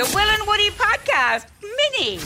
The 0.00 0.10
Will 0.14 0.30
and 0.30 0.46
Woody 0.48 0.70
Podcast 0.70 1.44
Mini. 1.60 2.20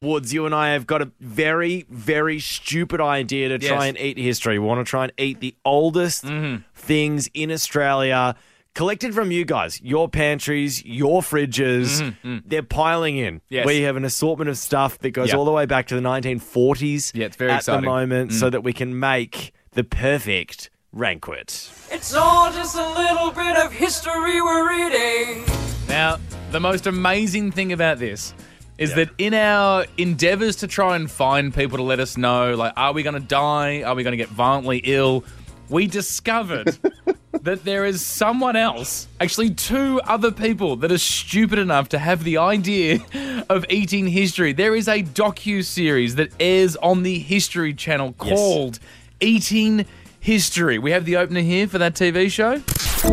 Woods, 0.00 0.32
you 0.32 0.46
and 0.46 0.54
I 0.54 0.70
have 0.70 0.86
got 0.86 1.02
a 1.02 1.10
very, 1.20 1.84
very 1.90 2.40
stupid 2.40 3.02
idea 3.02 3.50
to 3.50 3.58
try 3.58 3.84
Yes. 3.84 3.88
and 3.90 3.98
eat 4.00 4.16
history. 4.16 4.58
We 4.58 4.64
want 4.66 4.80
to 4.84 4.88
try 4.90 5.02
and 5.04 5.12
eat 5.18 5.40
the 5.40 5.54
oldest 5.62 6.24
Mm-hmm. 6.24 6.62
things 6.74 7.28
in 7.34 7.50
Australia, 7.52 8.34
collected 8.74 9.14
from 9.14 9.30
you 9.30 9.44
guys, 9.44 9.78
your 9.82 10.08
pantries, 10.08 10.82
your 10.86 11.20
fridges. 11.20 12.14
They're 12.46 12.62
piling 12.62 13.18
in. 13.18 13.34
Mm-hmm. 13.36 13.44
Yes. 13.56 13.66
We 13.66 13.82
have 13.82 13.96
an 13.96 14.06
assortment 14.06 14.48
of 14.48 14.56
stuff 14.56 14.98
that 15.00 15.10
goes 15.10 15.28
Yeah. 15.28 15.36
all 15.36 15.44
the 15.44 15.52
way 15.52 15.66
back 15.66 15.88
to 15.88 15.94
the 15.94 16.00
1940s 16.00 17.12
Yeah, 17.14 17.26
it's 17.26 17.36
very 17.36 17.50
at 17.50 17.58
exciting. 17.58 17.80
Mm. 17.80 17.82
the 17.84 17.86
moment 17.90 18.32
so 18.32 18.48
that 18.48 18.62
we 18.62 18.72
can 18.72 18.98
make 18.98 19.52
the 19.72 19.84
perfect 19.84 20.70
ranquet. 20.92 21.68
It's 21.90 22.14
all 22.14 22.50
just 22.52 22.74
a 22.74 22.88
little 22.94 23.32
bit 23.32 23.58
of 23.58 23.70
history 23.70 24.40
we're 24.40 24.66
reading. 24.70 25.44
Now, 25.88 26.16
the 26.52 26.60
most 26.60 26.86
amazing 26.86 27.50
thing 27.50 27.72
about 27.72 27.98
this 27.98 28.34
is 28.76 28.94
that 28.94 29.08
in 29.16 29.32
our 29.32 29.86
endeavors 29.96 30.56
to 30.56 30.66
try 30.66 30.96
and 30.96 31.10
find 31.10 31.54
people 31.54 31.78
to 31.78 31.82
let 31.82 31.98
us 31.98 32.18
know, 32.18 32.54
like, 32.54 32.74
are 32.76 32.92
we 32.92 33.02
going 33.02 33.14
to 33.14 33.26
die? 33.26 33.82
Are 33.82 33.94
we 33.94 34.02
going 34.02 34.12
to 34.12 34.18
get 34.18 34.28
violently 34.28 34.78
ill? 34.84 35.24
We 35.70 35.86
discovered 35.86 36.78
that 37.42 37.64
there 37.64 37.86
is 37.86 38.04
someone 38.04 38.56
else, 38.56 39.08
actually 39.18 39.50
two 39.50 40.00
other 40.04 40.30
people 40.30 40.76
that 40.76 40.92
are 40.92 40.98
stupid 40.98 41.58
enough 41.58 41.88
to 41.90 41.98
have 41.98 42.22
the 42.22 42.36
idea 42.36 42.98
of 43.48 43.64
eating 43.70 44.08
history. 44.08 44.52
There 44.52 44.74
is 44.74 44.88
a 44.88 45.02
docu 45.02 45.64
series 45.64 46.16
that 46.16 46.32
airs 46.38 46.76
on 46.76 47.02
the 47.02 47.18
History 47.18 47.72
Channel 47.72 48.14
Yes. 48.22 48.38
called 48.38 48.78
Eating 49.20 49.86
History. 50.20 50.78
We 50.78 50.90
have 50.90 51.06
the 51.06 51.16
opener 51.16 51.40
here 51.40 51.66
for 51.66 51.78
that 51.78 51.94
TV 51.94 52.30
show. 52.30 52.62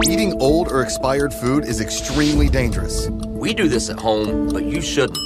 Eating 0.08 0.40
old 0.42 0.72
or 0.72 0.84
expired 0.84 1.34
food 1.34 1.66
is 1.66 1.82
extremely 1.82 2.50
dangerous. 2.50 3.10
We 3.40 3.54
do 3.54 3.70
this 3.70 3.90
at 3.90 3.98
home, 3.98 4.50
but 4.50 4.66
you 4.66 4.82
shouldn't. 4.82 5.18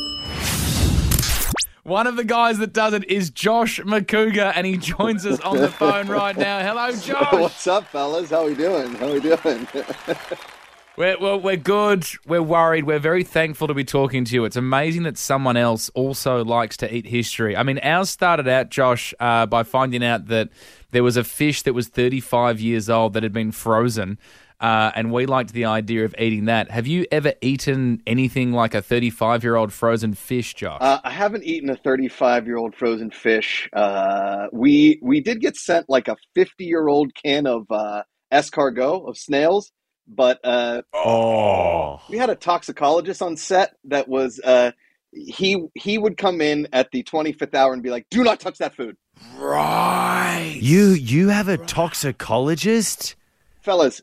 One 1.81 2.05
of 2.05 2.16
the 2.16 2.23
guys 2.23 2.59
that 2.59 2.72
does 2.72 2.94
it 2.94 3.09
is 3.09 3.31
Josh 3.31 3.80
McCougar, 3.80 4.53
and 4.55 4.67
he 4.67 4.78
joins 4.78 5.25
us 5.25 5.39
on 5.39 5.58
the 5.58 5.67
phone 5.67 6.08
right 6.08 6.38
now. 6.38 6.59
Hello, 6.59 6.95
Josh. 6.95 7.33
What's 7.33 7.66
up, 7.66 7.88
fellas? 7.88 8.30
How 8.30 8.45
we 8.45 8.53
doing? 8.53 8.94
How 8.94 9.11
we 9.11 9.20
doing? 9.20 9.67
We're, 10.95 11.17
well, 11.17 11.39
we're 11.39 11.58
good. 11.58 12.05
We're 12.27 12.44
worried. 12.44 12.83
We're 12.83 12.99
very 12.99 13.23
thankful 13.23 13.67
to 13.67 13.73
be 13.73 13.83
talking 13.83 14.25
to 14.25 14.36
you. 14.36 14.45
It's 14.45 14.55
amazing 14.55 15.03
that 15.03 15.17
someone 15.17 15.58
else 15.58 15.89
also 15.95 16.45
likes 16.45 16.77
to 16.77 16.95
eat 16.95 17.08
history. 17.08 17.58
I 17.58 17.63
mean, 17.63 17.80
ours 17.80 18.11
started 18.11 18.47
out, 18.47 18.69
Josh, 18.69 19.11
uh, 19.19 19.47
by 19.47 19.64
finding 19.64 20.03
out 20.03 20.27
that 20.27 20.49
there 20.91 21.02
was 21.02 21.17
a 21.17 21.23
fish 21.23 21.64
that 21.64 21.73
was 21.73 21.88
35 21.88 22.59
years 22.59 22.91
old 22.91 23.14
that 23.14 23.23
had 23.23 23.33
been 23.33 23.52
frozen. 23.52 24.19
Uh, 24.59 24.91
and 24.95 25.11
we 25.11 25.25
liked 25.25 25.53
the 25.53 25.66
idea 25.66 26.05
of 26.05 26.14
eating 26.19 26.45
that. 26.45 26.69
Have 26.69 26.86
you 26.86 27.08
ever 27.11 27.33
eaten 27.41 28.03
anything 28.05 28.52
like 28.52 28.75
a 28.75 28.81
35 28.83 29.44
year 29.44 29.55
old 29.55 29.73
frozen 29.73 30.14
fish, 30.14 30.53
Josh? 30.53 30.77
uh, 30.80 30.99
I 31.03 31.09
haven't 31.09 31.44
eaten 31.44 31.71
a 31.71 31.75
35 31.75 32.45
year 32.45 32.58
old 32.58 32.75
frozen 32.75 33.09
fish. 33.09 33.67
Uh, 33.73 34.45
we 34.53 34.99
we 35.02 35.21
did 35.21 35.41
get 35.41 35.55
sent 35.55 35.89
like 35.89 36.08
a 36.08 36.16
50 36.36 36.64
year 36.64 36.88
old 36.88 37.14
can 37.16 37.47
of 37.47 37.66
uh, 37.71 38.03
escargot 38.31 39.09
of 39.09 39.17
snails, 39.17 39.71
but 40.07 40.39
uh, 40.43 40.81
Oh. 40.93 42.01
we 42.09 42.17
had 42.17 42.29
a 42.29 42.35
toxicologist 42.35 43.21
on 43.21 43.37
set 43.37 43.75
that 43.85 44.07
was 44.07 44.39
uh, 44.39 44.71
he 45.11 45.65
he 45.75 45.97
would 45.97 46.17
come 46.17 46.41
in 46.41 46.67
at 46.73 46.91
the 46.91 47.03
25th 47.03 47.53
hour 47.53 47.73
and 47.73 47.83
be 47.83 47.89
like, 47.89 48.07
"Do 48.09 48.23
not 48.23 48.39
touch 48.39 48.57
that 48.57 48.75
food, 48.75 48.97
right. 49.37 50.57
You 50.59 50.89
you 50.89 51.29
have 51.29 51.47
a 51.47 51.57
toxicologist? 51.57 53.15
fellas. 53.61 54.01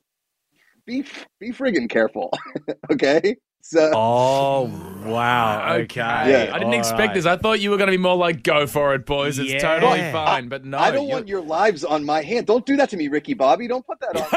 Be 0.91 1.05
be 1.39 1.53
friggin' 1.53 1.89
careful, 1.89 2.31
okay?" 2.93 3.37
So. 3.63 3.93
Oh 3.95 4.71
wow. 5.05 5.75
Okay. 5.75 6.01
Yeah. 6.01 6.51
I 6.53 6.59
didn't 6.59 6.73
All 6.73 6.79
expect 6.79 6.99
right. 6.99 7.15
this. 7.15 7.27
I 7.27 7.37
thought 7.37 7.61
you 7.61 7.71
were 7.71 7.77
going 7.77 7.89
to 7.89 7.93
be 7.93 7.99
more 8.03 8.17
like, 8.17 8.43
go 8.43 8.67
for 8.67 8.95
it, 8.95 9.05
boys. 9.05 9.39
It's 9.39 9.53
Yeah. 9.53 9.59
totally 9.59 10.01
Well, 10.01 10.13
fine. 10.13 10.49
But 10.49 10.65
no. 10.65 10.79
I 10.79 10.91
don't 10.91 11.07
you- 11.07 11.13
want 11.13 11.29
your 11.29 11.43
lives 11.43 11.85
on 11.85 12.05
my 12.05 12.23
hand. 12.23 12.47
Don't 12.47 12.65
do 12.65 12.77
that 12.79 12.89
to 12.91 12.97
me, 12.97 13.09
Ricky 13.09 13.35
Bobby. 13.35 13.69
Don't 13.69 13.87
put 13.87 13.99
that 14.01 14.17
on. 14.17 14.31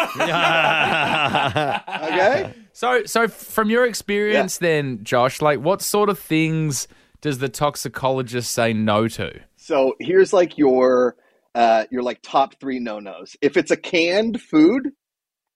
me, 2.03 2.14
okay? 2.19 2.53
So, 2.74 3.06
so 3.06 3.28
from 3.30 3.70
your 3.70 3.85
experience 3.85 4.58
then, 4.58 5.03
Josh, 5.03 5.41
like 5.41 5.59
what 5.59 5.81
sort 5.81 6.09
of 6.09 6.20
things 6.20 6.88
does 7.22 7.40
the 7.40 7.47
toxicologist 7.50 8.52
say 8.52 8.74
no 8.74 9.08
to? 9.08 9.40
So 9.56 9.96
here's 10.00 10.34
like 10.34 10.58
your 10.58 11.16
uh 11.56 11.85
your 11.91 12.02
like 12.03 12.20
top 12.24 12.59
three 12.59 12.80
no 12.80 13.00
nos. 13.00 13.35
If 13.41 13.58
it's 13.58 13.72
a 13.72 13.78
canned 13.78 14.41
food 14.41 14.90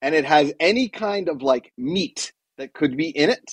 and 0.02 0.14
it 0.14 0.24
has 0.24 0.52
any 0.60 0.88
kind 0.88 1.28
of 1.28 1.42
like 1.42 1.72
meat 1.76 2.32
that 2.56 2.72
could 2.72 2.96
be 2.96 3.08
in 3.08 3.30
it, 3.30 3.50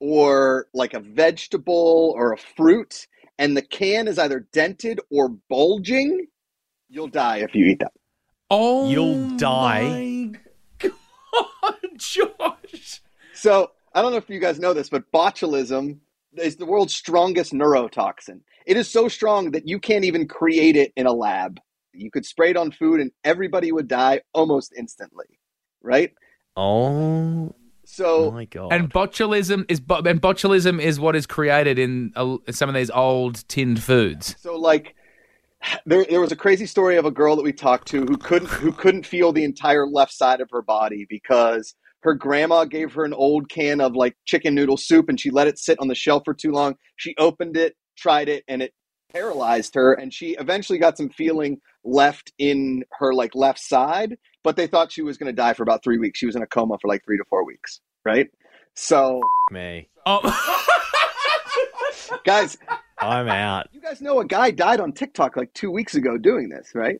or 0.00 0.66
like 0.74 0.94
a 0.94 1.00
vegetable 1.00 2.12
or 2.16 2.32
a 2.32 2.38
fruit, 2.38 3.06
and 3.38 3.56
the 3.56 3.62
can 3.62 4.08
is 4.08 4.18
either 4.18 4.46
dented 4.52 5.00
or 5.10 5.28
bulging, 5.48 6.26
you'll 6.88 7.08
die 7.08 7.38
if 7.38 7.54
you 7.54 7.66
eat 7.66 7.78
that. 7.80 7.92
Oh, 8.50 8.90
You'll 8.90 9.36
die. 9.36 10.30
my 10.32 10.38
God, 10.78 11.74
Josh. 11.96 13.00
So 13.34 13.70
I 13.94 14.02
don't 14.02 14.12
know 14.12 14.18
if 14.18 14.28
you 14.28 14.40
guys 14.40 14.58
know 14.58 14.74
this, 14.74 14.90
but 14.90 15.10
botulism 15.12 15.98
is 16.36 16.56
the 16.56 16.66
world's 16.66 16.94
strongest 16.94 17.52
neurotoxin. 17.52 18.40
It 18.66 18.76
is 18.76 18.88
so 18.88 19.08
strong 19.08 19.52
that 19.52 19.66
you 19.68 19.78
can't 19.78 20.04
even 20.04 20.28
create 20.28 20.76
it 20.76 20.92
in 20.96 21.06
a 21.06 21.12
lab. 21.12 21.60
You 21.92 22.10
could 22.10 22.24
spray 22.24 22.50
it 22.50 22.56
on 22.56 22.72
food 22.72 23.00
and 23.00 23.10
everybody 23.24 23.72
would 23.72 23.88
die 23.88 24.22
almost 24.32 24.72
instantly, 24.76 25.38
right? 25.82 26.12
Oh 26.56 27.54
So 27.84 28.30
my 28.32 28.44
god. 28.46 28.72
And 28.72 28.92
botulism 28.92 29.64
is 29.68 29.80
bo- 29.80 30.02
and 30.02 30.20
botulism 30.20 30.80
is 30.80 31.00
what 31.00 31.16
is 31.16 31.26
created 31.26 31.78
in 31.78 32.12
uh, 32.16 32.36
some 32.50 32.68
of 32.68 32.74
these 32.74 32.90
old 32.90 33.46
tinned 33.48 33.82
foods. 33.82 34.36
so 34.38 34.56
like 34.56 34.94
there 35.86 36.04
there 36.08 36.20
was 36.20 36.32
a 36.32 36.36
crazy 36.36 36.66
story 36.66 36.96
of 36.96 37.04
a 37.04 37.10
girl 37.10 37.36
that 37.36 37.42
we 37.42 37.52
talked 37.52 37.88
to 37.88 38.00
who 38.00 38.16
couldn't 38.16 38.48
who 38.50 38.72
couldn't 38.72 39.06
feel 39.06 39.32
the 39.32 39.44
entire 39.44 39.86
left 39.86 40.12
side 40.12 40.40
of 40.40 40.48
her 40.50 40.62
body 40.62 41.06
because 41.08 41.74
her 42.02 42.14
grandma 42.14 42.64
gave 42.64 42.92
her 42.92 43.04
an 43.04 43.14
old 43.14 43.48
can 43.48 43.80
of 43.80 43.94
like 43.94 44.16
chicken 44.24 44.54
noodle 44.54 44.76
soup 44.76 45.08
and 45.08 45.20
she 45.20 45.30
let 45.30 45.46
it 45.46 45.58
sit 45.58 45.78
on 45.78 45.86
the 45.88 45.94
shelf 45.94 46.22
for 46.24 46.34
too 46.34 46.50
long. 46.50 46.74
She 46.96 47.14
opened 47.16 47.56
it, 47.56 47.76
tried 47.96 48.28
it, 48.28 48.42
and 48.48 48.60
it 48.60 48.72
paralyzed 49.12 49.74
her 49.74 49.92
and 49.94 50.12
she 50.12 50.36
eventually 50.38 50.78
got 50.78 50.96
some 50.96 51.10
feeling 51.10 51.58
left 51.84 52.32
in 52.38 52.84
her 52.98 53.12
like 53.14 53.34
left 53.34 53.58
side, 53.60 54.16
but 54.44 54.56
they 54.56 54.66
thought 54.66 54.92
she 54.92 55.02
was 55.02 55.18
going 55.18 55.28
to 55.28 55.32
die 55.36 55.54
for 55.54 55.62
about 55.62 55.82
3 55.84 55.98
weeks. 55.98 56.18
She 56.18 56.26
was 56.26 56.36
in 56.36 56.42
a 56.42 56.46
coma 56.46 56.78
for 56.80 56.88
like 56.88 57.04
3 57.04 57.16
to 57.18 57.24
4 57.28 57.44
weeks, 57.44 57.80
right? 58.04 58.28
So, 58.74 59.20
me. 59.50 59.88
Oh, 60.06 60.20
guys, 62.24 62.56
I'm 62.98 63.28
out. 63.28 63.68
you 63.72 63.80
guys 63.80 64.00
know 64.00 64.20
a 64.20 64.24
guy 64.24 64.50
died 64.50 64.80
on 64.80 64.92
TikTok 64.92 65.36
like 65.36 65.52
2 65.54 65.70
weeks 65.70 65.94
ago 65.94 66.18
doing 66.18 66.48
this, 66.48 66.70
right? 66.74 66.96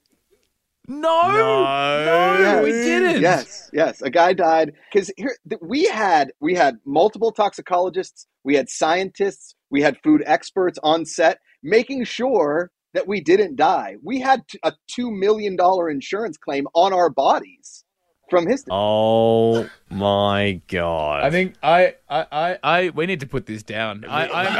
no, 0.88 1.28
No. 1.30 2.42
no, 2.42 2.62
we 2.64 2.72
didn't. 2.72 3.22
Yes, 3.22 3.70
yes. 3.72 4.02
A 4.02 4.10
guy 4.10 4.32
died 4.32 4.72
because 4.92 5.12
here 5.16 5.36
we 5.60 5.84
had 5.84 6.32
we 6.40 6.54
had 6.54 6.76
multiple 6.84 7.32
toxicologists, 7.32 8.26
we 8.44 8.56
had 8.56 8.68
scientists, 8.68 9.54
we 9.70 9.80
had 9.80 9.96
food 10.02 10.22
experts 10.26 10.78
on 10.82 11.06
set 11.06 11.38
making 11.62 12.04
sure 12.04 12.70
that 12.94 13.06
we 13.08 13.20
didn't 13.20 13.56
die. 13.56 13.96
We 14.02 14.20
had 14.20 14.42
a 14.62 14.72
$2 14.98 15.10
million 15.16 15.56
insurance 15.90 16.36
claim 16.36 16.66
on 16.74 16.92
our 16.92 17.08
bodies 17.10 17.84
from 18.28 18.46
his. 18.46 18.64
Oh 18.70 19.68
my 19.90 20.60
god. 20.68 21.22
I 21.24 21.30
think 21.30 21.54
I, 21.62 21.94
I, 22.08 22.26
I, 22.32 22.58
I, 22.62 22.88
we 22.90 23.06
need 23.06 23.20
to 23.20 23.26
put 23.26 23.46
this 23.46 23.62
down. 23.62 24.04
I, 24.06 24.26
I, 24.26 24.44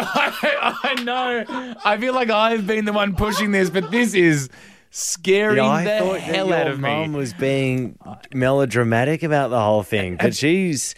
I, 0.62 0.78
I 0.84 1.02
know. 1.02 1.74
I 1.84 1.96
feel 1.98 2.14
like 2.14 2.30
I've 2.30 2.66
been 2.66 2.84
the 2.84 2.92
one 2.92 3.14
pushing 3.16 3.50
this, 3.52 3.70
but 3.70 3.90
this 3.90 4.14
is 4.14 4.48
scaring 4.90 5.56
Yeah, 5.56 5.64
I 5.68 5.84
the 5.84 5.98
thought 6.04 6.20
hell 6.20 6.48
that 6.48 6.66
out 6.66 6.72
of 6.72 6.80
mum 6.80 7.12
me. 7.12 7.18
was 7.18 7.32
being 7.32 7.98
melodramatic 8.34 9.22
about 9.22 9.48
the 9.48 9.60
whole 9.60 9.82
thing, 9.82 10.16
but 10.16 10.34
she's. 10.34 10.94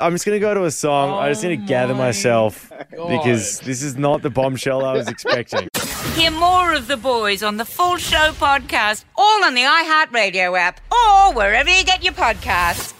I'm 0.00 0.12
just 0.12 0.24
gonna 0.24 0.38
go 0.38 0.54
to 0.54 0.64
a 0.64 0.70
song. 0.70 1.18
I 1.18 1.28
just 1.28 1.42
need 1.42 1.56
to 1.56 1.62
Oh 1.64 1.66
gather 1.66 1.92
my 1.94 2.06
myself 2.06 2.70
God. 2.70 3.08
because 3.08 3.58
this 3.60 3.82
is 3.82 3.96
not 3.96 4.22
the 4.22 4.30
bombshell 4.30 4.84
I 4.84 4.92
was 4.92 5.08
expecting. 5.08 5.68
Hear 6.14 6.30
more 6.30 6.72
of 6.72 6.86
the 6.86 6.96
boys 6.96 7.42
on 7.42 7.56
the 7.56 7.64
Full 7.64 7.96
Show 7.96 8.32
podcast, 8.34 9.04
all 9.16 9.44
on 9.44 9.54
the 9.54 9.62
iHeartRadio 9.62 10.56
app 10.58 10.80
or 10.92 11.34
wherever 11.34 11.68
you 11.68 11.84
get 11.84 12.04
your 12.04 12.12
podcasts. 12.12 12.94